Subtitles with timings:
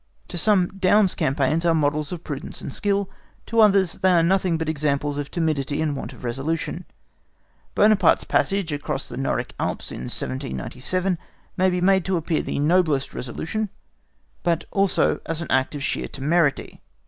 [0.29, 3.07] To some Daun's campaigns are models of prudence and skill.
[3.45, 6.85] To others, they are nothing but examples of timidity and want of resolution.
[7.75, 11.19] Buonaparte's passage across the Noric Alps in 1797
[11.55, 13.69] may be made to appear the noblest resolution,
[14.41, 16.81] but also as an act of sheer temerity.